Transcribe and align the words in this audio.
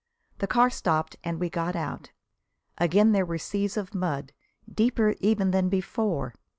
The 0.39 0.47
car 0.47 0.71
stopped 0.71 1.17
and 1.23 1.39
we 1.39 1.51
got 1.51 1.75
out. 1.75 2.09
Again 2.79 3.11
there 3.11 3.23
were 3.23 3.37
seas 3.37 3.77
of 3.77 3.93
mud, 3.93 4.31
deeper 4.73 5.13
even 5.19 5.51
than 5.51 5.69
before. 5.69 6.33